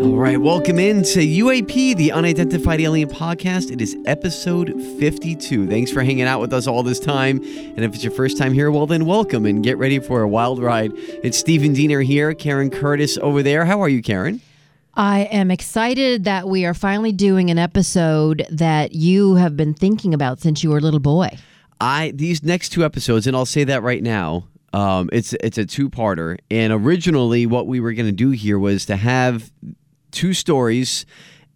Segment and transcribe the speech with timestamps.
[0.00, 3.70] All right, welcome in to UAP, the Unidentified Alien Podcast.
[3.70, 5.66] It is episode 52.
[5.68, 7.38] Thanks for hanging out with us all this time.
[7.42, 10.28] And if it's your first time here, well, then welcome and get ready for a
[10.28, 10.92] wild ride.
[10.94, 13.64] It's Stephen Diener here, Karen Curtis over there.
[13.64, 14.40] How are you, Karen?
[14.94, 20.12] I am excited that we are finally doing an episode that you have been thinking
[20.12, 21.38] about since you were a little boy.
[21.80, 24.48] I these next two episodes, and I'll say that right now.
[24.72, 28.58] Um, it's it's a two parter, and originally what we were going to do here
[28.58, 29.50] was to have
[30.10, 31.06] two stories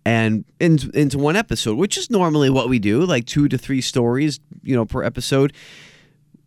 [0.05, 3.81] and in, into one episode, which is normally what we do, like two to three
[3.81, 5.53] stories, you know, per episode.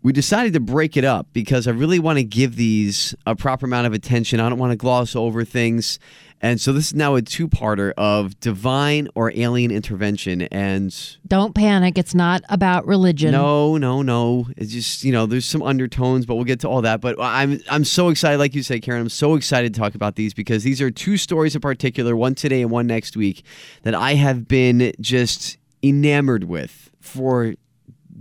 [0.06, 3.66] We decided to break it up because I really want to give these a proper
[3.66, 4.40] amount of attention.
[4.40, 5.98] I don't want to gloss over things.
[6.42, 10.96] And so this is now a two-parter of divine or alien intervention and
[11.26, 11.98] Don't panic.
[11.98, 13.32] It's not about religion.
[13.32, 14.48] no, no, no.
[14.58, 17.02] It's just you know, there's some undertones, but we'll get to all that.
[17.02, 19.02] But I'm I'm so excited, like you said, Karen.
[19.02, 22.36] I'm so excited to talk about these because these are two stories in particular, one
[22.36, 23.44] today and one next week,
[23.82, 27.56] that I have been just enamored with for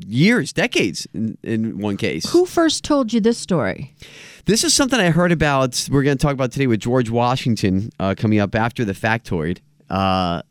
[0.06, 1.06] years, decades.
[1.14, 3.94] In, in one case, Who first told you this story?
[4.46, 5.88] this is something I heard about.
[5.90, 9.58] We're going to talk about today with George Washington uh, coming up after the factoid.
[9.88, 10.42] Uh,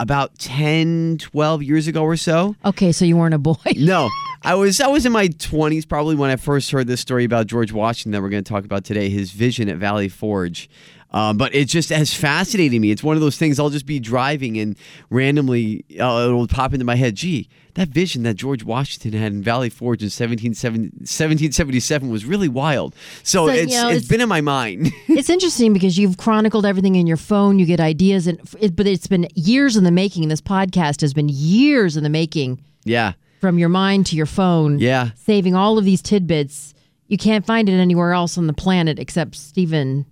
[0.00, 2.56] about 10, 12 years ago or so.
[2.64, 3.54] Okay, so you weren't a boy.
[3.76, 4.08] No,
[4.42, 7.46] I was I was in my twenties probably when I first heard this story about
[7.46, 9.08] George Washington that we're going to talk about today.
[9.10, 10.68] His vision at Valley Forge.
[11.14, 12.90] Um, but it just has fascinated me.
[12.90, 14.76] It's one of those things I'll just be driving and
[15.10, 17.14] randomly uh, it'll pop into my head.
[17.14, 22.94] Gee, that vision that George Washington had in Valley Forge in 1777 was really wild.
[23.22, 24.92] So, So, you know, it's it's- been in my mind.
[25.08, 27.58] it's interesting because you've chronicled everything in your phone.
[27.58, 30.28] You get ideas, and it, but it's been years in the making.
[30.28, 34.78] This podcast has been years in the making, yeah, from your mind to your phone.
[34.78, 35.10] yeah.
[35.16, 36.74] saving all of these tidbits.
[37.06, 40.06] You can't find it anywhere else on the planet except Stephen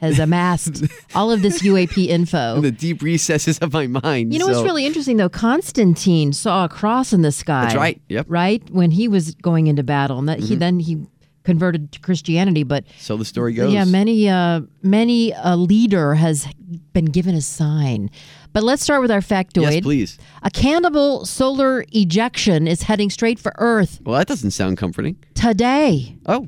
[0.00, 0.84] has amassed
[1.14, 2.54] all of this UAP info.
[2.56, 4.32] in the deep recesses of my mind.
[4.32, 5.28] You know what's really interesting though?
[5.28, 7.62] Constantine saw a cross in the sky.
[7.64, 8.24] That's right, yep.
[8.26, 8.32] Mm-hmm.
[8.32, 11.06] Right when he was going into battle, and that he then he
[11.44, 12.62] converted to Christianity.
[12.62, 13.72] But So the story goes.
[13.72, 16.46] yeah, many uh, many a leader has
[16.92, 18.10] been given a sign.
[18.52, 19.62] But let's start with our factoid.
[19.72, 20.18] Yes, please.
[20.44, 25.16] A cannibal solar ejection is heading straight for Earth Well, that doesn't sound comforting.
[25.34, 26.16] today.
[26.26, 26.46] Oh,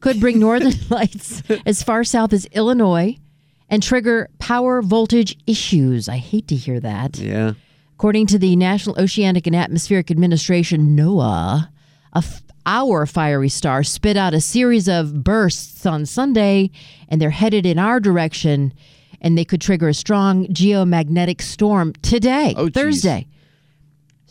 [0.00, 3.16] could bring northern lights as far south as Illinois
[3.70, 6.08] and trigger power voltage issues.
[6.08, 7.18] I hate to hear that.
[7.18, 7.52] yeah.
[7.94, 11.68] According to the National Oceanic and Atmospheric Administration, NOAA,
[12.14, 16.70] a f- our fiery star spit out a series of bursts on Sunday,
[17.08, 18.72] and they're headed in our direction,
[19.20, 22.68] and they could trigger a strong geomagnetic storm today, Oh.
[22.68, 23.26] Thursday.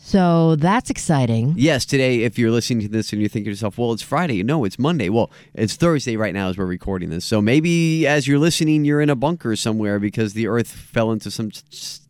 [0.08, 1.52] So that's exciting.
[1.54, 4.42] Yes, today, if you're listening to this and you're thinking to yourself, well, it's Friday.
[4.42, 5.10] No, it's Monday.
[5.10, 7.26] Well, it's Thursday right now as we're recording this.
[7.26, 11.30] So maybe as you're listening, you're in a bunker somewhere because the Earth fell into
[11.30, 11.50] some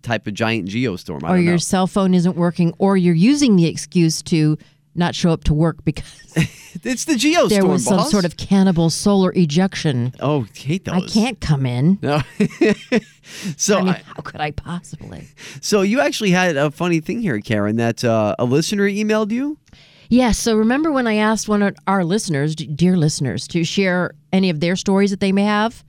[0.02, 1.24] type of giant geostorm.
[1.24, 1.58] I or your know.
[1.58, 4.56] cell phone isn't working, or you're using the excuse to
[4.98, 6.04] not show up to work because
[6.84, 8.10] It's the geostorm, there was some boss.
[8.10, 10.14] sort of cannibal solar ejection.
[10.20, 10.94] Oh, hate those.
[10.94, 11.98] I can't come in.
[12.02, 12.20] No.
[13.56, 15.28] so, I mean, I- how could I possibly?
[15.60, 19.58] so you actually had a funny thing here, Karen, that uh, a listener emailed you.
[20.08, 24.48] Yeah, so remember when I asked one of our listeners, dear listeners, to share any
[24.48, 25.84] of their stories that they may have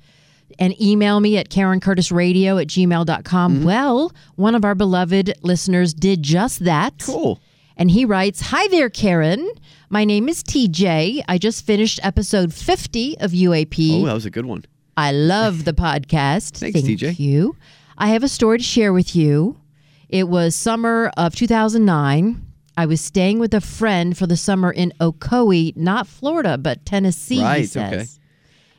[0.58, 3.56] and email me at karencurtisradio at gmail.com?
[3.56, 3.64] Mm-hmm.
[3.64, 6.96] Well, one of our beloved listeners did just that.
[7.06, 7.40] Cool.
[7.80, 9.50] And he writes Hi there, Karen.
[9.90, 11.24] My name is TJ.
[11.30, 14.02] I just finished episode 50 of UAP.
[14.02, 14.66] Oh, that was a good one.
[14.98, 16.58] I love the podcast.
[16.60, 17.18] Thanks, Thank TJ.
[17.20, 17.56] you.
[17.98, 19.62] I have a story to share with you.
[20.10, 22.46] It was summer of 2009.
[22.76, 27.42] I was staying with a friend for the summer in Ocoee, not Florida, but Tennessee,
[27.42, 27.94] he says.
[27.94, 28.06] okay.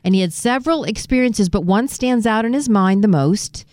[0.03, 3.65] And he had several experiences, but one stands out in his mind the most.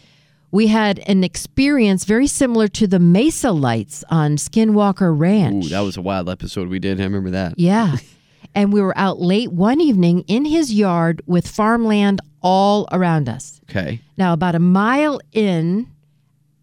[0.50, 5.66] We had an experience very similar to the Mesa Lights on Skinwalker Ranch.
[5.66, 7.00] Ooh, that was a wild episode we did.
[7.00, 7.58] I remember that.
[7.58, 7.96] Yeah.
[8.54, 13.60] and we were out late one evening in his yard with farmland all around us.
[13.68, 14.00] Okay.
[14.16, 15.86] Now, about a mile in,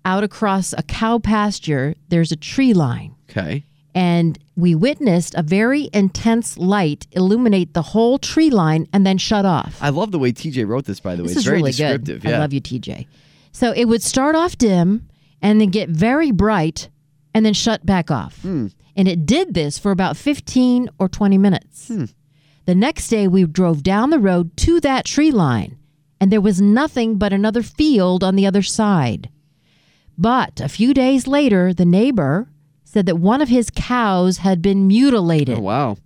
[0.03, 3.13] out across a cow pasture, there's a tree line.
[3.29, 3.63] Okay.
[3.93, 9.45] and we witnessed a very intense light illuminate the whole tree line and then shut
[9.45, 9.77] off.
[9.81, 11.27] I love the way TJ wrote this, by the way.
[11.27, 12.21] This it's is very really descriptive.
[12.21, 12.29] good.
[12.29, 12.37] Yeah.
[12.37, 13.07] I love you, TJ.
[13.55, 15.07] So it would start off dim
[15.41, 16.89] and then get very bright
[17.33, 18.41] and then shut back off.
[18.41, 18.67] Hmm.
[18.97, 21.87] And it did this for about 15 or 20 minutes.
[21.87, 22.03] Hmm.
[22.65, 25.77] The next day, we drove down the road to that tree line,
[26.19, 29.29] and there was nothing but another field on the other side.
[30.17, 32.49] But a few days later, the neighbor
[32.83, 35.59] said that one of his cows had been mutilated.
[35.59, 35.97] Oh, wow.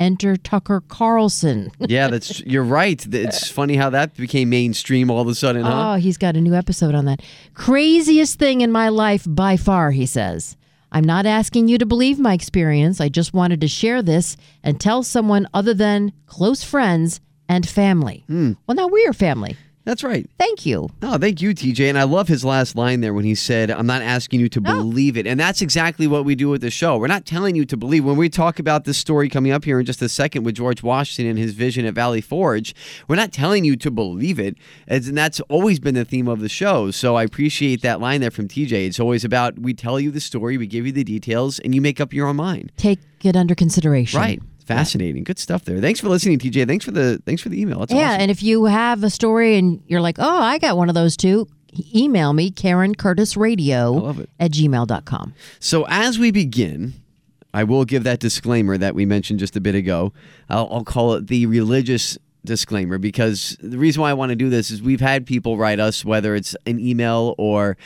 [0.00, 1.70] Enter Tucker Carlson.
[1.88, 3.04] Yeah, that's you're right.
[3.14, 5.92] It's funny how that became mainstream all of a sudden, huh?
[5.92, 7.22] Oh, he's got a new episode on that.
[7.54, 10.56] Craziest thing in my life by far, he says.
[10.92, 13.00] I'm not asking you to believe my experience.
[13.00, 18.24] I just wanted to share this and tell someone other than close friends and family.
[18.26, 18.52] Hmm.
[18.66, 19.56] Well, now we're family.
[19.88, 20.28] That's right.
[20.36, 20.90] Thank you.
[21.00, 21.88] Oh, thank you, TJ.
[21.88, 24.60] And I love his last line there when he said, I'm not asking you to
[24.60, 25.26] believe it.
[25.26, 26.98] And that's exactly what we do with the show.
[26.98, 28.04] We're not telling you to believe.
[28.04, 30.82] When we talk about this story coming up here in just a second with George
[30.82, 32.74] Washington and his vision at Valley Forge,
[33.08, 34.58] we're not telling you to believe it.
[34.88, 36.90] And that's always been the theme of the show.
[36.90, 38.88] So I appreciate that line there from TJ.
[38.88, 41.80] It's always about we tell you the story, we give you the details, and you
[41.80, 42.72] make up your own mind.
[42.76, 44.20] Take it under consideration.
[44.20, 44.42] Right.
[44.68, 45.24] Fascinating.
[45.24, 45.80] Good stuff there.
[45.80, 46.66] Thanks for listening, TJ.
[46.66, 47.80] Thanks for the thanks for the email.
[47.80, 48.20] That's Yeah, awesome.
[48.22, 51.16] and if you have a story and you're like, oh, I got one of those
[51.16, 51.48] too,
[51.94, 54.30] email me, Karen Curtis Radio I love it.
[54.38, 55.34] at gmail.com.
[55.60, 56.94] So as we begin,
[57.54, 60.12] I will give that disclaimer that we mentioned just a bit ago.
[60.50, 62.18] I'll, I'll call it the religious
[62.48, 65.78] disclaimer because the reason why I want to do this is we've had people write
[65.78, 67.76] us, whether it's an email or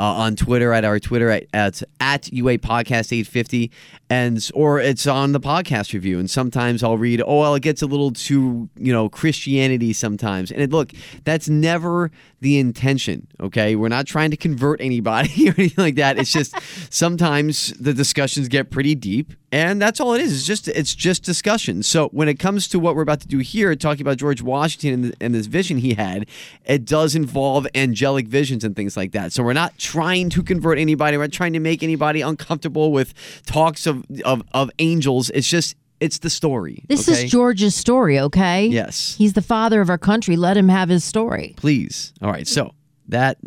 [0.00, 3.70] uh, on Twitter at our Twitter at, at, at UA Podcast 850,
[4.08, 6.18] and or it's on the podcast review.
[6.18, 10.50] And sometimes I'll read, oh, well, it gets a little too, you know, Christianity sometimes.
[10.50, 10.92] And it, look,
[11.24, 12.10] that's never
[12.42, 13.76] the intention, okay?
[13.76, 16.18] We're not trying to convert anybody or anything like that.
[16.18, 16.54] It's just
[16.92, 20.32] sometimes the discussions get pretty deep and that's all it is.
[20.32, 21.82] It's just it's just discussion.
[21.82, 25.04] So when it comes to what we're about to do here, talking about George Washington
[25.04, 26.26] and, and this vision he had,
[26.64, 29.30] it does involve angelic visions and things like that.
[29.32, 31.18] So we're not trying to convert anybody.
[31.18, 33.12] We're not trying to make anybody uncomfortable with
[33.44, 35.28] talks of of, of angels.
[35.30, 36.84] It's just it's the story.
[36.88, 37.24] This okay?
[37.24, 38.66] is George's story, okay?
[38.66, 39.14] Yes.
[39.16, 40.36] He's the father of our country.
[40.36, 41.54] Let him have his story.
[41.56, 42.12] Please.
[42.20, 42.46] All right.
[42.46, 42.74] So
[43.08, 43.38] that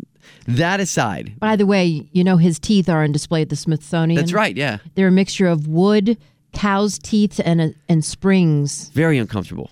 [0.46, 4.16] that aside, By the way, you know his teeth are on display at the Smithsonian.
[4.16, 4.56] that's right.
[4.56, 4.78] Yeah.
[4.94, 6.16] They're a mixture of wood,
[6.52, 8.88] cow's teeth, and and springs.
[8.90, 9.70] very uncomfortable.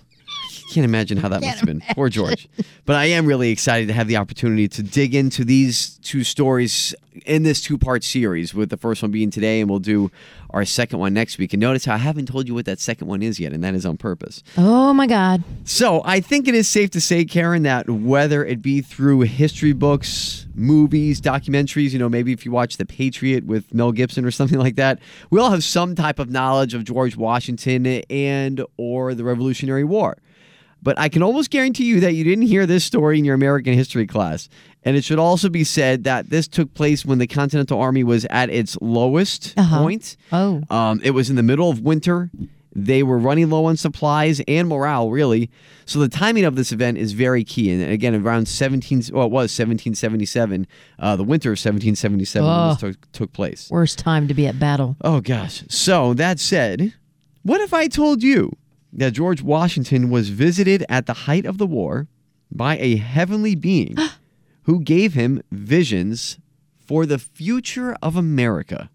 [0.75, 1.81] Can't imagine how that must have been.
[1.91, 2.49] Poor George.
[2.83, 6.93] But I am really excited to have the opportunity to dig into these two stories
[7.25, 10.11] in this two part series, with the first one being today, and we'll do
[10.49, 11.53] our second one next week.
[11.53, 13.73] And notice how I haven't told you what that second one is yet, and that
[13.73, 14.43] is on purpose.
[14.57, 15.45] Oh my God!
[15.63, 19.71] So I think it is safe to say, Karen, that whether it be through history
[19.71, 24.31] books, movies, documentaries, you know, maybe if you watch The Patriot with Mel Gibson or
[24.31, 24.99] something like that,
[25.29, 30.17] we all have some type of knowledge of George Washington and or the Revolutionary War.
[30.85, 33.73] But I can almost guarantee you that you didn't hear this story in your American
[33.73, 34.47] history class.
[34.83, 38.25] And it should also be said that this took place when the Continental Army was
[38.29, 39.79] at its lowest Uh-huh.
[39.81, 40.15] point.
[40.31, 42.29] Oh, Um, it was in the middle of winter.
[42.77, 45.49] They were running low on supplies and morale, really.
[45.85, 47.71] So the timing of this event is very key.
[47.71, 50.67] And again, around 17, well, it was 1777,
[50.99, 52.87] uh, the winter of 1777 when this Oh.
[52.89, 53.69] took, took place.
[53.71, 54.97] worst time to be at battle.
[55.01, 55.63] Oh, gosh.
[55.67, 56.93] So that said,
[57.43, 58.55] what if I told you
[58.95, 62.07] that George Washington was visited at the height of the war
[62.51, 63.97] by a heavenly being
[64.63, 66.39] who gave him visions
[66.79, 68.89] for the future of America?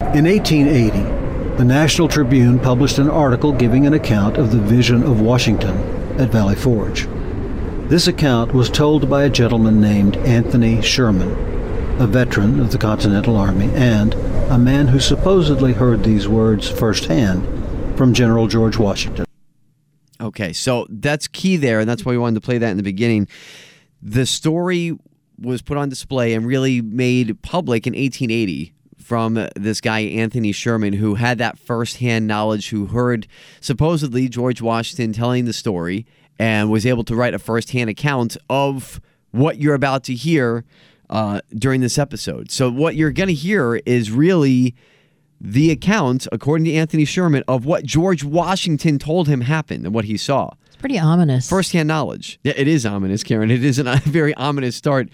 [0.00, 5.20] In 1880, the National Tribune published an article giving an account of the vision of
[5.20, 5.76] Washington
[6.18, 7.06] at Valley Forge.
[7.88, 11.32] This account was told by a gentleman named Anthony Sherman,
[12.00, 14.14] a veteran of the Continental Army and
[14.50, 17.57] a man who supposedly heard these words firsthand
[17.98, 19.24] from General George Washington.
[20.20, 22.82] Okay, so that's key there, and that's why we wanted to play that in the
[22.84, 23.26] beginning.
[24.00, 24.96] The story
[25.36, 30.92] was put on display and really made public in 1880 from this guy, Anthony Sherman,
[30.92, 33.26] who had that firsthand knowledge, who heard
[33.60, 36.06] supposedly George Washington telling the story
[36.38, 39.00] and was able to write a firsthand account of
[39.32, 40.64] what you're about to hear
[41.10, 42.52] uh, during this episode.
[42.52, 44.76] So, what you're going to hear is really
[45.40, 50.04] the account, according to Anthony Sherman, of what George Washington told him happened and what
[50.04, 50.50] he saw.
[50.66, 51.48] It's pretty ominous.
[51.48, 52.40] First-hand knowledge.
[52.42, 53.50] Yeah, it is ominous, Karen.
[53.50, 55.08] It is a very ominous start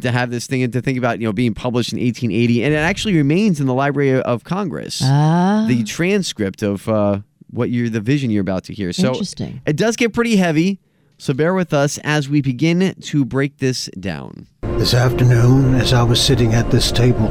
[0.00, 2.64] to have this thing and to think about, you know, being published in 1880.
[2.64, 7.20] And it actually remains in the Library of Congress, ah, the transcript of uh,
[7.50, 8.92] what you're, the vision you're about to hear.
[8.92, 9.60] So Interesting.
[9.66, 10.80] it does get pretty heavy.
[11.20, 14.46] So bear with us as we begin to break this down.
[14.62, 17.28] This afternoon, as I was sitting at this table,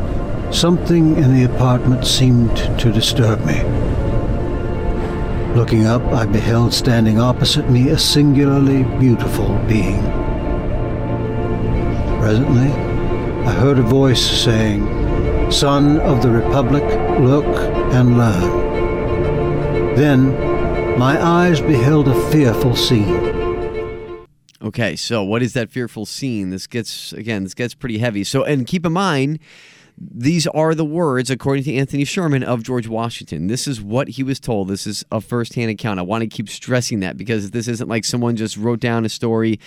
[0.52, 3.64] something in the apartment seemed to disturb me.
[5.56, 10.02] Looking up, I beheld standing opposite me a singularly beautiful being.
[12.20, 12.72] Presently,
[13.48, 16.84] I heard a voice saying, Son of the Republic,
[17.20, 17.46] look
[17.94, 19.96] and learn.
[19.96, 23.38] Then, my eyes beheld a fearful scene.
[24.62, 26.50] Okay, so what is that fearful scene?
[26.50, 28.24] This gets again, this gets pretty heavy.
[28.24, 29.40] So and keep in mind
[29.98, 33.48] these are the words, according to Anthony Sherman, of George Washington.
[33.48, 34.68] This is what he was told.
[34.68, 36.00] This is a firsthand account.
[36.00, 39.10] I want to keep stressing that because this isn't like someone just wrote down a
[39.10, 39.60] story.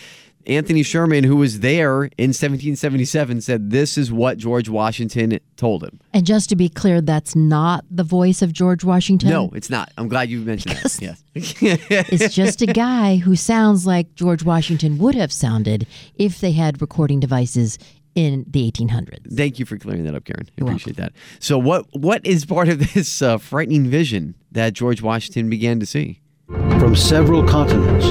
[0.46, 6.00] Anthony Sherman, who was there in 1777, said this is what George Washington told him.
[6.14, 9.28] And just to be clear, that's not the voice of George Washington.
[9.28, 9.92] No, it's not.
[9.98, 10.98] I'm glad you mentioned that.
[11.00, 11.22] Yes.
[11.34, 16.80] it's just a guy who sounds like George Washington would have sounded if they had
[16.80, 17.78] recording devices
[18.14, 19.36] in the 1800s.
[19.36, 20.48] Thank you for clearing that up, Karen.
[20.58, 21.12] I appreciate that.
[21.38, 25.86] So, what what is part of this uh, frightening vision that George Washington began to
[25.86, 26.20] see?
[26.48, 28.06] From several continents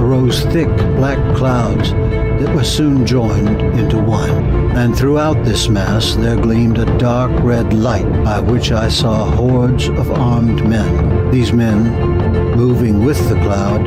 [0.00, 4.72] arose thick black clouds that were soon joined into one.
[4.76, 9.88] And throughout this mass there gleamed a dark red light by which I saw hordes
[9.88, 11.30] of armed men.
[11.30, 13.86] These men, moving with the cloud,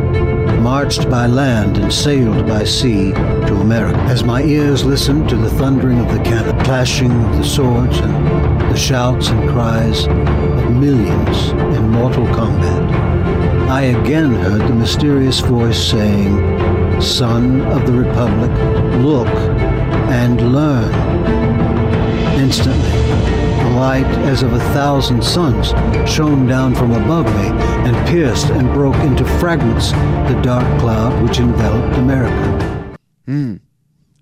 [0.65, 3.99] marched by land and sailed by sea to America.
[4.09, 8.59] As my ears listened to the thundering of the cannon, clashing of the swords, and
[8.71, 12.81] the shouts and cries of millions in mortal combat,
[13.69, 16.33] I again heard the mysterious voice saying,
[16.99, 18.49] Son of the Republic,
[19.03, 19.35] look
[20.09, 21.34] and learn.
[23.75, 25.69] Instantly, the light as of a thousand suns
[26.09, 27.47] shone down from above me
[27.87, 32.97] and pierced and broke into fragments the dark cloud which enveloped America.
[33.25, 33.55] Hmm.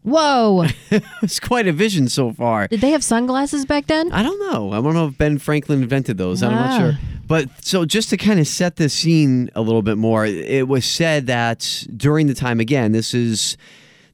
[0.03, 0.65] Whoa.
[1.21, 2.67] it's quite a vision so far.
[2.67, 4.11] Did they have sunglasses back then?
[4.11, 4.71] I don't know.
[4.73, 6.43] I don't know if Ben Franklin invented those.
[6.43, 6.77] I'm not Ah.
[6.79, 6.97] sure.
[7.25, 10.83] But so just to kind of set the scene a little bit more, it was
[10.85, 13.55] said that during the time, again, this is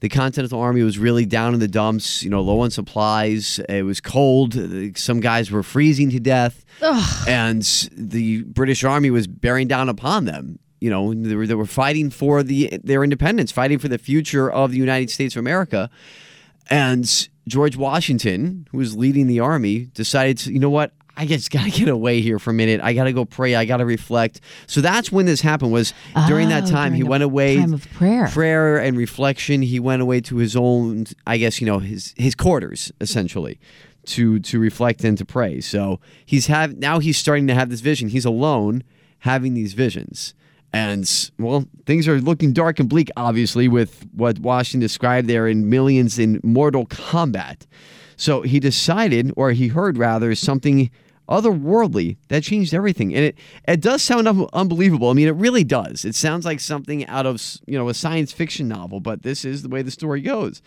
[0.02, 3.60] the Continental Army was really down in the dumps, you know, low on supplies.
[3.68, 4.56] It was cold.
[4.98, 6.64] Some guys were freezing to death.
[7.28, 10.60] And the British Army was bearing down upon them.
[10.80, 14.50] You know, they were, they were fighting for the their independence, fighting for the future
[14.50, 15.90] of the United States of America.
[16.70, 20.94] And George Washington, who was leading the army, decided to, you know what?
[21.22, 22.80] I just got to get away here for a minute.
[22.82, 23.54] I got to go pray.
[23.54, 24.40] I got to reflect.
[24.68, 25.94] So that's when this happened was
[26.28, 28.28] during that Oh, time he during a went away time of prayer.
[28.30, 29.62] prayer and reflection.
[29.62, 33.60] He went away to his own I guess, you know, his his quarters essentially
[34.06, 35.60] to to reflect and to pray.
[35.60, 38.08] So he's have now he's starting to have this vision.
[38.10, 38.84] He's alone
[39.20, 40.34] having these visions.
[40.72, 41.06] And
[41.38, 46.18] well, things are looking dark and bleak, obviously, with what Washington described there in millions
[46.18, 47.66] in mortal combat.
[48.16, 50.92] So he decided, or he heard rather, something
[51.30, 53.16] otherworldly that changed everything.
[53.16, 55.10] And it it does sound un- unbelievable.
[55.10, 56.04] I mean, it really does.
[56.04, 59.62] It sounds like something out of you know a science fiction novel, but this is
[59.62, 60.62] the way the story goes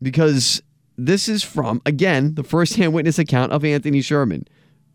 [0.00, 0.62] because
[0.98, 4.46] this is from again the first-hand witness account of Anthony Sherman.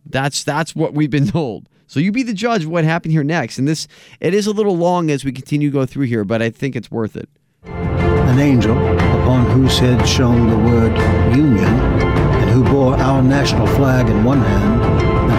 [0.05, 1.69] That's that's what we've been told.
[1.87, 3.57] So you be the judge of what happened here next.
[3.57, 3.87] And this
[4.19, 6.75] it is a little long as we continue to go through here, but I think
[6.75, 7.29] it's worth it.
[7.63, 10.95] An angel, upon whose head shone the word
[11.35, 14.96] Union, and who bore our national flag in one hand and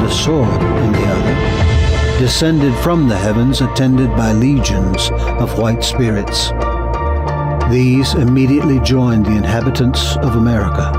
[0.08, 6.50] a sword in the other, descended from the heavens attended by legions of white spirits.
[7.70, 10.90] These immediately joined the inhabitants of America,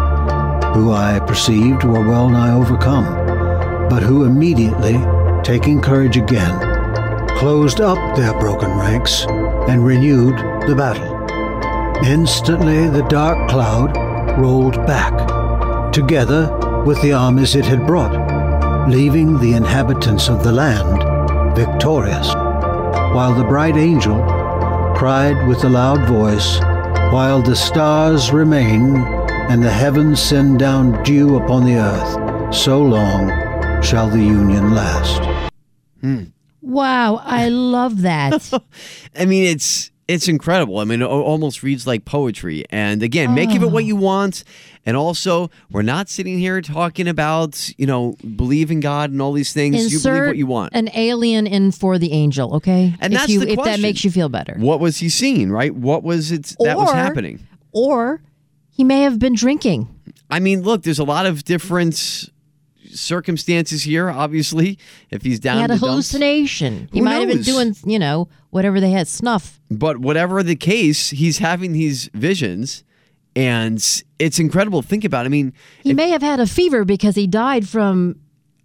[0.75, 4.99] who I perceived were well nigh overcome, but who immediately,
[5.43, 6.55] taking courage again,
[7.39, 9.25] closed up their broken ranks
[9.67, 10.37] and renewed
[10.67, 11.15] the battle.
[12.05, 13.97] Instantly the dark cloud
[14.37, 18.28] rolled back, together with the armies it had brought,
[18.89, 21.03] leaving the inhabitants of the land
[21.55, 22.27] victorious,
[23.13, 24.17] while the bright angel
[24.95, 26.59] cried with a loud voice,
[27.11, 28.97] While the stars remain
[29.49, 33.29] and the heavens send down dew upon the earth, so long
[33.81, 35.21] shall the union last.
[36.01, 36.25] Hmm.
[36.61, 38.51] Wow, I love that.
[39.15, 40.79] I mean, it's it's incredible.
[40.79, 42.65] I mean, it almost reads like poetry.
[42.71, 43.87] And again, make of it what oh.
[43.87, 44.43] you want.
[44.83, 49.33] And also, we're not sitting here talking about you know believe in God and all
[49.33, 49.75] these things.
[49.75, 50.73] you believe Insert what you want.
[50.73, 52.95] an alien in for the angel, okay?
[52.99, 54.55] And if that's you, the if that makes you feel better.
[54.57, 55.51] What was he seeing?
[55.51, 55.73] Right?
[55.73, 57.47] What was it that was happening?
[57.71, 58.21] Or
[58.71, 59.87] he may have been drinking.
[60.31, 62.31] I mean, look, there's a lot of different
[62.89, 64.09] circumstances here.
[64.09, 64.77] Obviously,
[65.09, 66.11] if he's down He had a the dumps.
[66.11, 66.89] hallucination.
[66.91, 69.59] He might have been doing, you know, whatever they had snuff.
[69.71, 72.83] But whatever the case, he's having these visions,
[73.35, 73.77] And
[74.17, 75.25] it's incredible to think about.
[75.25, 75.53] I mean,
[75.83, 78.19] He may have had a fever because he died from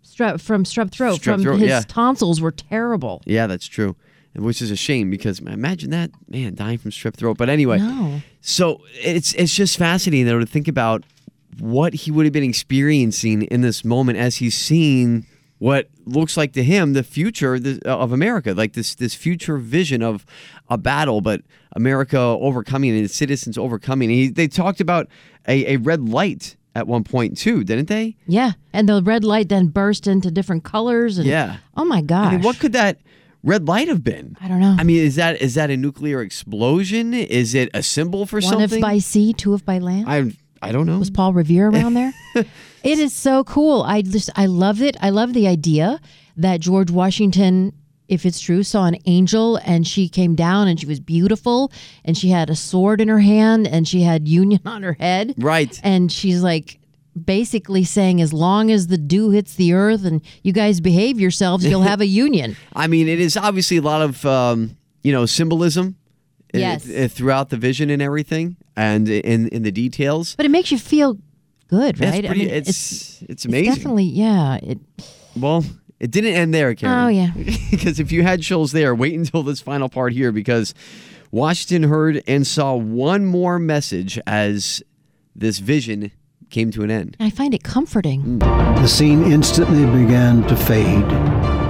[0.05, 1.21] strep from strep throat.
[1.21, 1.83] Strep from throat, his yeah.
[1.87, 3.21] tonsils were terrible.
[3.27, 3.95] yeah, that's true.
[4.37, 7.37] Which is a shame because imagine that man dying from strep throat.
[7.37, 8.21] But anyway, No.
[8.41, 11.05] So it's it's just fascinating though to think about
[11.61, 15.27] what he would have been experiencing in this moment as he's seeing
[15.59, 17.55] what looks like to him the future
[17.87, 20.27] uh, of America, like this this future vision of
[20.69, 21.43] a battle, but
[21.75, 24.11] America overcoming and its citizens overcoming.
[24.11, 25.09] He, they talked about
[25.49, 28.17] a, a red light at one point too, didn't they?
[28.27, 31.19] Yeah, and the red light then burst into different colors.
[31.19, 31.59] And, Yeah.
[31.77, 32.29] Oh my gosh.
[32.29, 32.99] I mean, what could that
[33.43, 34.37] red light have been?
[34.41, 34.77] I don't know.
[34.79, 37.15] I mean, is that is that a nuclear explosion?
[37.15, 38.79] Is it a symbol for One something?
[38.79, 40.07] if by sea, two if by land.
[40.09, 40.33] I
[40.65, 40.99] I don't know.
[40.99, 42.13] was Paul Revere around there?
[42.35, 43.83] it is so cool.
[43.83, 44.97] I just I love it.
[45.01, 46.01] I love the idea
[46.37, 47.73] that George Washington,
[48.09, 51.71] if it's true, saw an angel and she came down and she was beautiful
[52.05, 55.35] and she had a sword in her hand and she had union on her head.
[55.39, 55.79] Right.
[55.85, 56.79] And she's like
[57.25, 61.65] basically saying as long as the dew hits the earth and you guys behave yourselves,
[61.65, 62.57] you'll have a union.
[62.75, 65.97] I mean, it is obviously a lot of um, you know symbolism
[66.53, 66.89] uh, Yes.
[66.91, 70.35] uh, throughout the vision and everything, and in in the details.
[70.37, 71.19] But it makes you feel
[71.69, 72.25] good, It's right?
[72.25, 73.75] pretty- I mean, it's, it's it's amazing.
[73.75, 74.57] definitely yeah.
[74.63, 74.79] It,
[75.37, 75.65] well,
[76.01, 77.05] it didn't end there, Karen.
[77.05, 77.31] Oh, yeah.
[77.71, 80.75] because if you had chills there, wait until this final part here because
[81.31, 84.83] Washington heard and saw one more message as
[85.35, 86.13] this vision
[86.51, 87.17] came to an end.
[87.19, 88.21] I find it comforting.
[88.23, 88.39] Hmm.
[88.83, 90.87] The scene instantly began to fade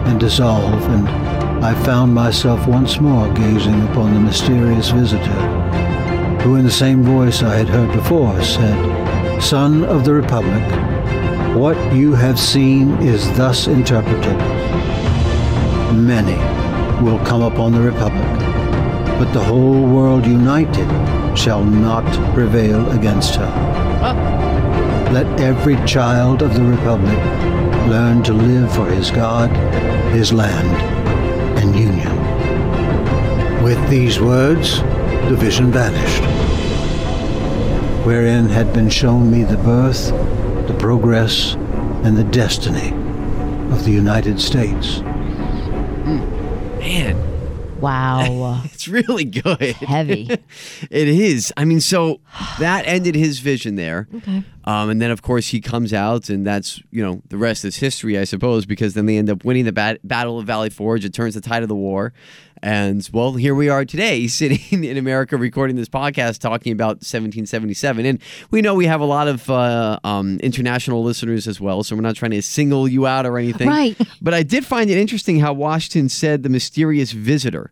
[0.06, 1.08] and dissolve, and
[1.64, 5.30] I found myself once more gazing upon the mysterious visitor,
[6.44, 10.62] who, in the same voice I had heard before, said, Son of the Republic,
[11.56, 14.36] what you have seen is thus interpreted.
[15.94, 16.36] Many
[17.02, 18.28] will come upon the Republic,
[19.18, 20.86] but the whole world united
[21.36, 23.50] shall not prevail against her.
[25.12, 27.18] Let every child of the Republic
[27.88, 29.48] learn to live for his God,
[30.12, 30.76] his land,
[31.58, 32.12] and union.
[33.62, 34.80] With these words,
[35.30, 36.33] the vision vanished,
[38.04, 40.08] wherein had been shown me the birth,
[40.68, 41.54] the progress,
[42.04, 42.90] and the destiny
[43.74, 45.00] of the United States.
[46.80, 47.34] Man,
[47.80, 48.62] Wow.
[48.64, 49.60] it's really good.
[49.76, 50.30] Heavy.
[50.90, 51.52] It is.
[51.56, 52.20] I mean, so
[52.58, 54.08] that ended his vision there.
[54.14, 54.42] Okay.
[54.64, 57.76] Um, and then, of course, he comes out, and that's, you know, the rest is
[57.76, 61.04] history, I suppose, because then they end up winning the bat- Battle of Valley Forge.
[61.04, 62.12] It turns the tide of the war.
[62.64, 68.06] And, well, here we are today, sitting in America recording this podcast talking about 1777.
[68.06, 71.94] And we know we have a lot of uh, um, international listeners as well, so
[71.94, 73.68] we're not trying to single you out or anything.
[73.68, 74.00] Right.
[74.22, 77.70] But I did find it interesting how Washington said the mysterious visitor.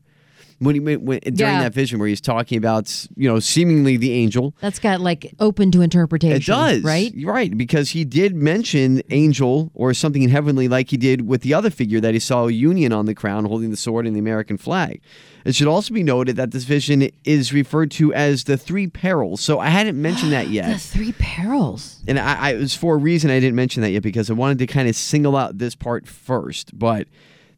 [0.63, 1.63] When he when, during Yeah.
[1.63, 5.71] that vision where he's talking about, you know, seemingly the angel, That's got like open
[5.73, 6.37] to interpretation.
[6.37, 7.13] it does, Right?
[7.25, 11.53] Right, because he did mention angel or something in heavenly, like he did with the
[11.53, 14.21] other figure that he saw a union on the crown holding the sword and the
[14.21, 15.01] American flag.
[15.45, 19.41] It should also be noted that this vision is referred to as the three perils.
[19.41, 22.01] So I hadn't mentioned that yet The three perils.
[22.07, 24.35] and I, I it was for a reason I didn't mention that yet because I
[24.35, 26.79] wanted to kind of single out this part first.
[26.79, 27.09] But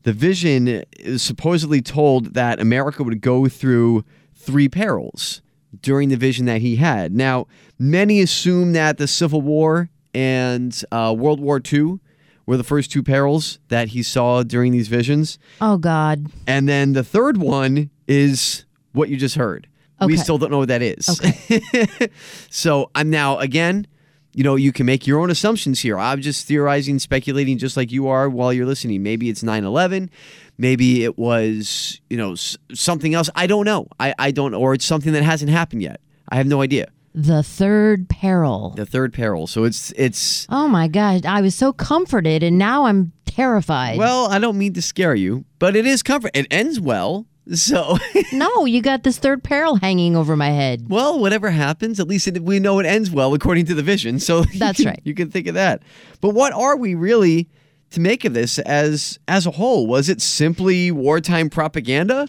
[0.05, 5.43] the vision is supposedly told that America would go through three perils
[5.81, 7.13] during the vision that he had.
[7.13, 7.47] Now,
[7.79, 11.99] many assume that the Civil War and uh, World War II
[12.47, 15.39] were the first two perils that he saw during these visions.
[15.61, 16.27] Oh God.
[16.47, 19.67] And then the third one is what you just heard.
[20.05, 21.09] We still don't know what that is.
[21.09, 22.11] Okay.
[22.51, 23.87] so I'm now, again,
[24.35, 25.99] you know, you can make your own assumptions here.
[25.99, 29.03] I'm just theorizing, speculating just like you are while you're listening.
[29.03, 30.11] Maybe it's 9 11.
[30.59, 32.35] Maybe it was, you know,
[32.75, 33.31] something else.
[33.35, 33.89] I don't know.
[33.99, 36.01] I, I don't, or it's something that hasn't happened yet.
[36.29, 36.89] I have no idea.
[37.15, 38.71] The third peril.
[38.77, 39.47] The third peril.
[39.47, 41.21] So it's, it's, Oh my gosh.
[41.25, 43.99] I was so comforted and now I'm terrified.
[43.99, 46.33] well, I don't mean to scare you, but it is comfort.
[46.35, 47.27] It ends well.
[47.53, 47.99] So.
[48.33, 50.89] no, you got this third peril hanging over my head.
[50.89, 54.19] Well, whatever happens, at least it, we know it ends well according to the vision.
[54.19, 55.01] So you That's can- right.
[55.05, 55.83] You can think of that.
[56.21, 57.49] But what are we really
[57.91, 59.87] to make of this as as a whole?
[59.87, 62.29] Was it simply wartime propaganda?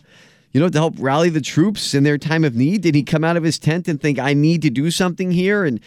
[0.52, 2.82] You know, to help rally the troops in their time of need?
[2.82, 5.66] Did he come out of his tent and think, I need to do something here
[5.66, 5.82] and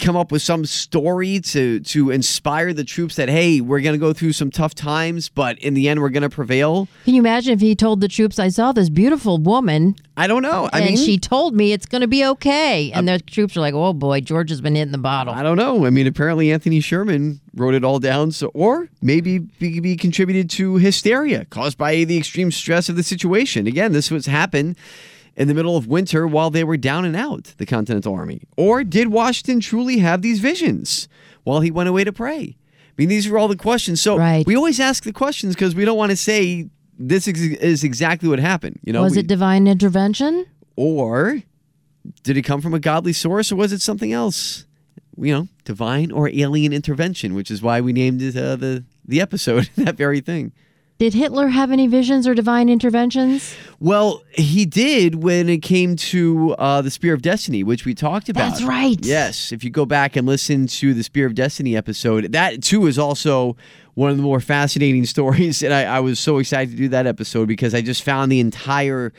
[0.00, 4.12] come up with some story to to inspire the troops that hey, we're gonna go
[4.12, 6.88] through some tough times, but in the end we're gonna prevail?
[7.04, 10.42] Can you imagine if he told the troops, I saw this beautiful woman I don't
[10.42, 10.68] know.
[10.70, 12.92] I and mean she told me it's going to be okay.
[12.92, 15.32] And the troops are like, oh boy, George has been hitting the bottle.
[15.32, 15.86] I don't know.
[15.86, 18.30] I mean, apparently Anthony Sherman wrote it all down.
[18.30, 23.02] So, or maybe be, be contributed to hysteria caused by the extreme stress of the
[23.02, 23.66] situation.
[23.66, 24.76] Again, this was happened
[25.36, 28.42] in the middle of winter while they were down and out, the Continental Army?
[28.56, 31.08] Or did Washington truly have these visions
[31.44, 32.56] while he went away to pray?
[32.58, 34.00] I mean, these are all the questions.
[34.02, 34.44] So Right.
[34.46, 38.38] we always ask the questions because we don't want to say this is exactly what
[38.38, 38.78] happened.
[38.84, 40.44] You know, Was We- it divine intervention?
[40.76, 41.42] or
[42.22, 44.64] did it come from a godly source, or was it something else?
[45.18, 49.20] You know, divine or alien intervention, which is why we named it uh, the the
[49.20, 50.52] episode that very thing.
[51.00, 53.56] Did Hitler have any visions or divine interventions?
[53.78, 58.28] Well, he did when it came to uh, the Spear of Destiny, which we talked
[58.28, 58.50] about.
[58.50, 58.98] That's right.
[59.00, 62.86] Yes, if you go back and listen to the Spear of Destiny episode, that too
[62.86, 63.56] is also
[63.94, 67.06] one of the more fascinating stories, and I, I was so excited to do that
[67.06, 69.14] episode because I just found the entire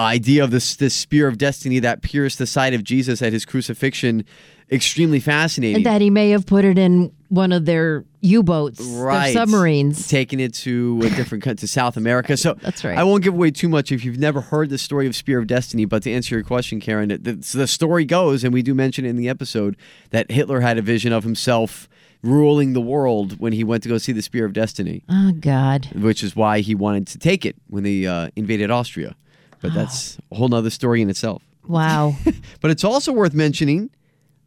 [0.00, 3.44] idea of this this Spear of Destiny that pierced the side of Jesus at his
[3.44, 4.24] crucifixion
[4.72, 5.76] extremely fascinating.
[5.76, 9.32] And that he may have put it in one of their U-boats, right.
[9.32, 10.08] their submarines.
[10.08, 12.36] taking it to a different country, to South America.
[12.36, 12.96] So That's right.
[12.96, 15.46] I won't give away too much if you've never heard the story of Spear of
[15.46, 15.84] Destiny.
[15.84, 19.04] But to answer your question, Karen, the, the, the story goes, and we do mention
[19.04, 19.76] it in the episode,
[20.10, 21.88] that Hitler had a vision of himself
[22.22, 25.88] ruling the world when he went to go see the Spear of Destiny, Oh God.
[25.94, 29.16] which is why he wanted to take it when they uh, invaded Austria.
[29.60, 31.42] But that's a whole nother story in itself.
[31.66, 32.16] Wow.
[32.60, 33.90] But it's also worth mentioning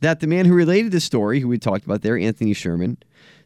[0.02, 2.98] that the man who related this story, who we talked about there, Anthony Sherman,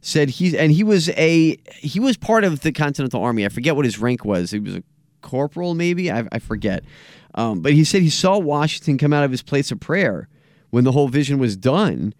[0.01, 3.45] said he's and he was a he was part of the Continental Army.
[3.45, 4.51] I forget what his rank was.
[4.51, 4.84] He was a
[5.21, 6.12] corporal, maybe.
[6.12, 6.84] I, I forget.
[7.36, 10.27] Um, but he said he saw Washington come out of his place of prayer
[10.69, 12.13] when the whole vision was done,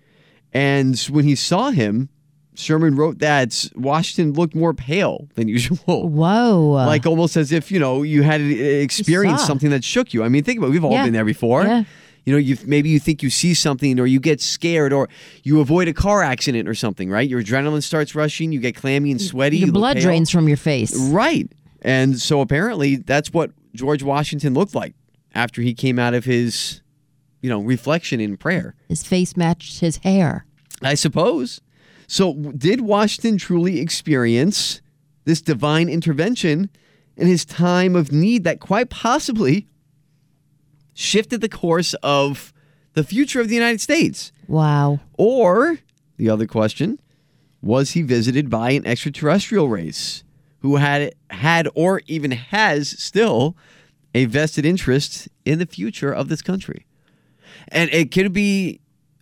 [0.54, 2.10] and when he saw him,
[2.58, 6.72] Sherman wrote that Washington looked more pale than usual Whoa.
[6.88, 9.48] like almost as if you know you had uh, experienced saw.
[9.48, 10.24] something that shook you.
[10.24, 10.72] I mean, think about it.
[10.72, 11.04] We've all Yeah.
[11.06, 11.64] been there before.
[11.64, 11.84] Yeah.
[12.26, 15.08] You know, you maybe you think you see something, or you get scared, or
[15.44, 17.10] you avoid a car accident or something.
[17.10, 17.30] Right?
[17.30, 18.52] Your adrenaline starts rushing.
[18.52, 19.58] You get clammy and sweaty.
[19.60, 20.94] Your you blood drains from your face.
[21.10, 21.50] Right.
[21.84, 24.94] And so apparently that's what George Washington looked like
[25.34, 26.82] after he came out of his,
[27.42, 28.76] you know, reflection in prayer.
[28.90, 30.46] His face matched his hair.
[30.82, 31.62] I suppose.
[32.08, 34.82] So, did Washington truly experience
[35.26, 36.70] this divine intervention
[37.18, 39.68] in his time of need that quite possibly
[40.94, 42.54] shifted the course of
[42.94, 44.32] the future of the United States?
[44.48, 45.02] Wow.
[45.18, 45.80] Or,
[46.16, 46.98] the other question,
[47.62, 50.24] was he visited by an extraterrestrial race
[50.60, 53.58] who had had or even has still
[54.16, 56.86] a vested interest in the future of this country?
[57.68, 58.80] And it could be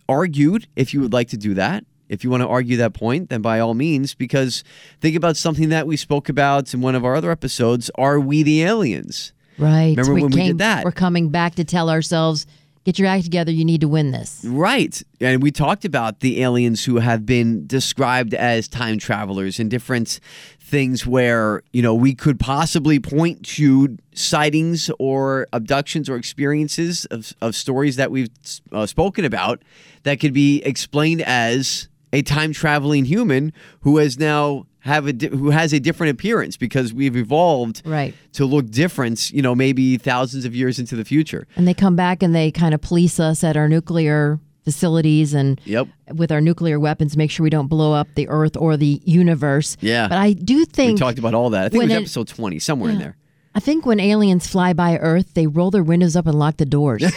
[0.08, 1.84] argued if you would like to do that.
[2.08, 4.62] If you want to argue that point, then by all means, because
[5.00, 7.90] think about something that we spoke about in one of our other episodes.
[7.96, 9.32] Are we the aliens?
[9.58, 9.96] Right.
[9.96, 10.84] Remember when we did that?
[10.84, 12.46] We're coming back to tell ourselves,
[12.84, 13.50] get your act together.
[13.50, 14.44] You need to win this.
[14.44, 15.02] Right.
[15.20, 20.20] And we talked about the aliens who have been described as time travelers and different
[20.60, 27.32] things where, you know, we could possibly point to sightings or abductions or experiences of,
[27.40, 28.30] of stories that we've
[28.72, 29.62] uh, spoken about
[30.02, 31.88] that could be explained as
[32.18, 36.56] a time traveling human who has now have a di- who has a different appearance
[36.56, 38.14] because we've evolved Right.
[38.34, 41.46] to look different, you know, maybe thousands of years into the future.
[41.56, 45.60] And they come back and they kind of police us at our nuclear facilities and
[45.64, 45.88] Yep.
[46.14, 49.76] with our nuclear weapons, make sure we don't blow up the Earth or the universe.
[49.80, 50.08] Yeah.
[50.08, 51.64] But I do think We talked about all that.
[51.66, 53.16] I think it was episode 20, somewhere in there.
[53.54, 56.66] I think when aliens fly by Earth, they roll their windows up and lock the
[56.66, 57.02] doors.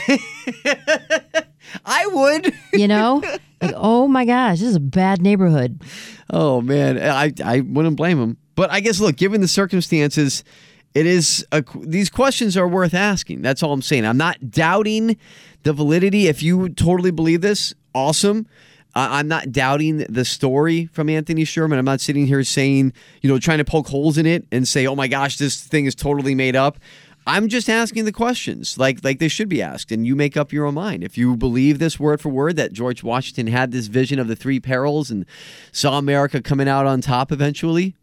[1.86, 2.54] I would.
[2.74, 3.22] you know,
[3.62, 5.82] like oh my gosh, this is a bad neighborhood.
[6.30, 8.38] oh man, I I wouldn't blame him.
[8.56, 10.43] But I guess look, given the circumstances,
[10.93, 13.41] it is a, these questions are worth asking.
[13.41, 14.06] That's all I'm saying.
[14.06, 15.17] I'm not doubting
[15.63, 16.28] the validity.
[16.28, 18.48] If you totally believe this, awesome.
[18.95, 21.78] I'm not doubting the story from Anthony Sherman.
[21.78, 22.91] I'm not sitting here saying,
[23.22, 25.86] you know, trying to poke holes in it and say, oh my gosh, this thing
[25.86, 26.80] is totally made up.
[27.28, 30.52] I'm just asking the questions like like they should be asked, and you make up
[30.52, 31.04] your own mind.
[31.04, 34.36] If you believe this word for word that George Washington had this vision of the
[34.36, 35.26] three perils and
[35.72, 37.96] saw America coming out on top eventually,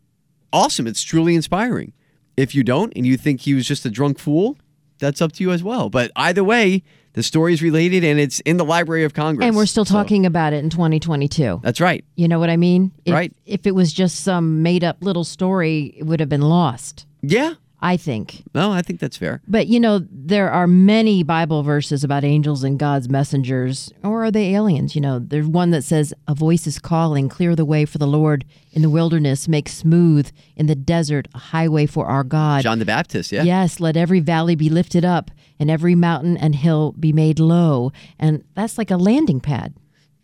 [0.53, 0.87] awesome.
[0.87, 1.93] It's truly inspiring.
[2.37, 4.59] If you don't and you think he was just a drunk fool,
[4.99, 5.89] that's up to you as well.
[5.91, 6.83] But either way,
[7.15, 9.47] the story is related and it's in the Library of Congress.
[9.47, 11.61] And we're still So, talking about it in 2022.
[11.63, 12.05] that's right.
[12.15, 12.93] You know what I mean?
[13.07, 13.33] If, Right.
[13.47, 17.55] If it was just some made up little story, it would have been lost, Yeah.
[17.87, 18.43] I think.
[18.53, 19.41] No, I think that's fair.
[19.47, 24.31] But you know, there are many Bible verses about angels and God's messengers, or are
[24.33, 24.95] they aliens?
[24.97, 28.07] You know, there's one that says, A voice is calling, clear the way for the
[28.09, 32.63] Lord in the wilderness, make smooth in the desert a highway for our God.
[32.63, 33.45] John the Baptist, yeah.
[33.45, 37.93] Yes, let every valley be lifted up and every mountain and hill be made low.
[38.19, 39.75] And that's like a landing pad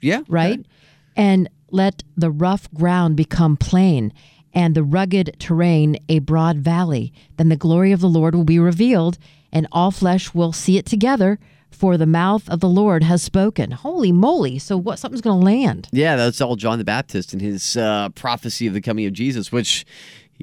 [0.01, 0.23] Yeah.
[0.29, 0.67] right?
[1.17, 4.13] And let the rough ground become plain.
[4.55, 7.13] And the rugged terrain a broad valley.
[7.37, 9.19] Then the glory of the Lord will be revealed,
[9.53, 11.39] and all flesh will see it together,
[11.71, 13.71] for the mouth of the Lord has spoken.
[13.71, 14.59] Holy moly.
[14.59, 15.89] So what something's going to land.
[15.91, 19.51] Yeah, that's all John the Baptist and his uh, prophecy of the coming of Jesus,
[19.51, 19.87] which,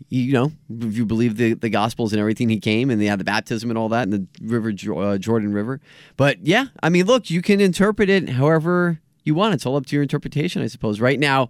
[0.10, 3.20] you know, if you believe the, the Gospels and everything, he came and they had
[3.20, 5.80] the baptism and all that in the river, uh, Jordan River.
[6.18, 9.54] But yeah, I mean, look, you can interpret it however you want.
[9.54, 11.00] It's all up to your interpretation, I suppose.
[11.00, 11.50] Right now,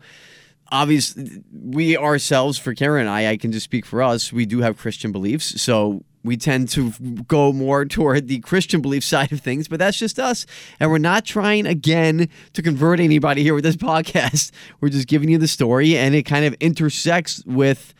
[0.71, 4.61] obviously, we ourselves, for Karen and I, I can just speak for us, we do
[4.61, 5.61] have Christian beliefs.
[5.61, 6.91] So we tend to
[7.27, 10.45] go more toward the Christian belief side of things, but that's just us.
[10.79, 14.51] And we're not trying again to convert anybody here with this podcast.
[14.81, 17.93] We're just giving you the story, and it kind of intersects with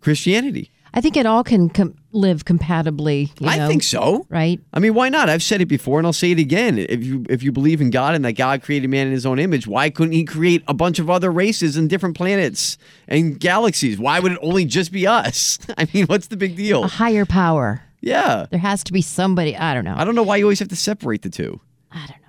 [0.00, 0.70] Christianity.
[0.96, 3.32] I think it all can com- live compatibly.
[3.40, 4.26] You I know, think so.
[4.30, 4.60] Right?
[4.72, 5.28] I mean, why not?
[5.28, 6.78] I've said it before, and I'll say it again.
[6.78, 9.38] If you if you believe in God and that God created man in His own
[9.40, 12.78] image, why couldn't He create a bunch of other races and different planets
[13.08, 13.98] and galaxies?
[13.98, 15.58] Why would it only just be us?
[15.76, 16.84] I mean, what's the big deal?
[16.84, 17.82] A higher power.
[18.00, 19.56] Yeah, There has to be somebody.
[19.56, 19.94] I don't know.
[19.96, 22.23] I don't know why you always have to separate the two, I don't know.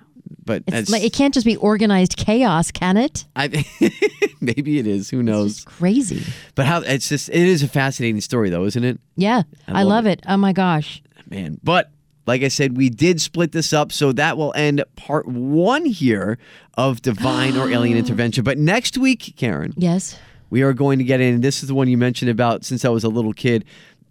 [0.46, 3.26] But It's it's, like, it can't just be organized chaos, can it?
[3.36, 3.48] I,
[4.40, 5.10] maybe it is.
[5.10, 5.56] Who knows?
[5.56, 6.22] It's crazy.
[6.54, 8.98] But how it's just it is a fascinating story, though, isn't it?
[9.16, 10.22] Yeah, I I, love love it.
[10.26, 11.02] Oh my gosh.
[11.28, 11.58] man.
[11.62, 11.90] But
[12.26, 16.38] like I said, we did split this up, so that will end part one here
[16.76, 18.42] of divine or alien intervention.
[18.44, 20.18] But next week, Karen, Yes.
[20.50, 21.40] we are going to get in.
[21.40, 23.64] This is the one you mentioned about since I was a little kid.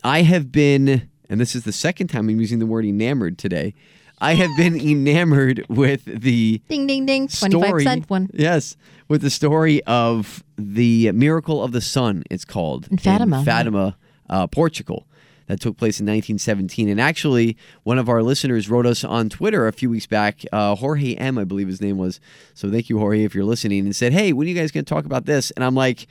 [0.03, 3.73] I have been, and this is the second time I'm using the word enamored today.
[4.19, 7.27] I have been enamored with the Ding ding ding.
[7.27, 8.03] Twenty five story.
[8.07, 8.29] one.
[8.33, 12.23] Yes, with the story of the miracle of the sun.
[12.29, 13.43] It's called In Fatima, yeah.
[13.43, 13.97] Fatima,
[14.29, 15.05] uh, Portugal.
[15.47, 16.89] That took place in 1917.
[16.89, 20.39] And actually, one of our listeners wrote us on Twitter a few weeks back.
[20.51, 22.19] Uh, Jorge M, I believe his name was.
[22.55, 23.85] So thank you, Jorge, if you're listening.
[23.85, 26.07] And said, "Hey, when are you guys going to talk about this?" And I'm like,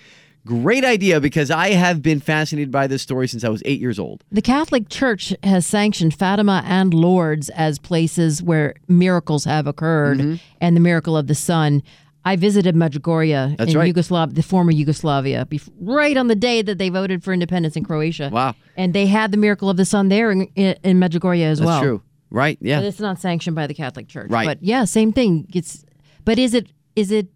[0.46, 3.98] "Great idea," because I have been fascinated by this story since I was eight years
[3.98, 4.24] old.
[4.30, 10.34] The Catholic Church has sanctioned Fatima and Lourdes as places where miracles have occurred, Mm-hmm.
[10.60, 11.82] and the miracle of the sun.
[12.26, 13.94] I visited Medjugorje That's in right.
[13.94, 15.46] Yugoslav, the former Yugoslavia,
[15.78, 18.30] right on the day that they voted for independence in Croatia.
[18.32, 18.54] Wow.
[18.78, 21.66] And they had the miracle of the sun there in, in, in Medjugorje as That's
[21.66, 21.80] well.
[21.80, 22.56] That's true, right?
[22.62, 22.78] Yeah.
[22.80, 24.30] But it's not sanctioned by the Catholic Church.
[24.30, 24.46] Right.
[24.46, 25.46] But yeah, same thing.
[25.52, 25.84] It's
[26.24, 27.28] but is it is it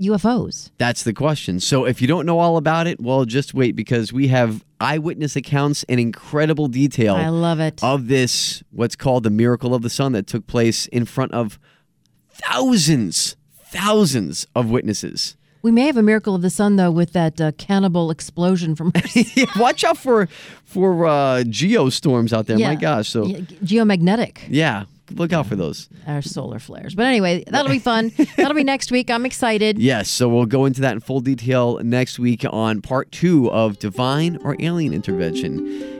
[0.00, 0.70] UFOs?
[0.78, 1.60] That's the question.
[1.60, 5.36] So if you don't know all about it, well, just wait because we have eyewitness
[5.36, 7.82] accounts in incredible detail I love it.
[7.82, 11.58] of this, what's called the miracle of the sun that took place in front of
[12.30, 13.36] thousands,
[13.66, 15.36] thousands of witnesses.
[15.62, 18.92] we may have a miracle of the sun though with that uh, cannibal explosion from
[19.14, 20.26] Yeah, Watch out for
[20.64, 22.58] for uh, geostorms out there.
[22.58, 23.08] My gosh.
[23.10, 25.88] So geomagnetic yeah, look out for those.
[26.06, 26.94] Our solar flares.
[26.94, 28.12] But anyway, that'll be fun.
[28.36, 29.10] that'll be next week.
[29.10, 29.78] I'm excited.
[29.78, 33.78] Yes, so we'll go into that in full detail next week on part two of
[33.78, 35.58] Divine or Alien Intervention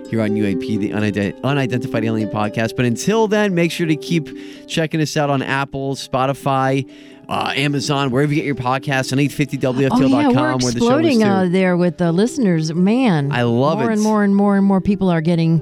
[0.09, 2.75] here on UAP, the Unide- Unidentified Alien Podcast.
[2.75, 4.29] But until then, make sure to keep
[4.67, 6.91] checking us out on Apple, Spotify,
[7.29, 10.67] uh, Amazon, wherever you get your podcasts, on 850WFTL.com, Oh yeah, we're where the show
[10.67, 12.75] is exploding uh, there with the listeners.
[12.75, 13.93] Man, I love more it.
[13.95, 15.61] and more and more and more people are getting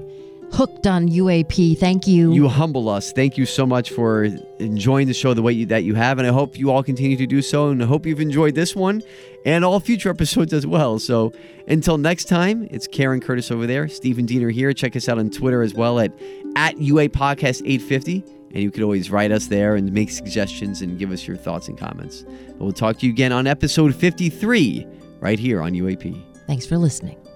[0.53, 1.79] hooked on UAP.
[1.79, 2.33] Thank you.
[2.33, 3.13] You humble us.
[3.13, 4.25] Thank you so much for
[4.59, 7.17] enjoying the show the way you, that you have, and I hope you all continue
[7.17, 7.69] to do so.
[7.69, 9.03] And I hope you've enjoyed this one
[9.45, 10.99] and all future episodes as well.
[10.99, 11.33] So
[11.67, 14.73] until next time, it's Karen Curtis over there, Stephen Diener here.
[14.73, 16.13] Check us out on Twitter as well at
[16.57, 20.99] at UA Podcast 850, and you can always write us there and make suggestions and
[20.99, 22.25] give us your thoughts and comments.
[22.49, 24.87] But we'll talk to you again on episode 53
[25.21, 26.21] right here on UAP.
[26.47, 27.28] Thanks for listening.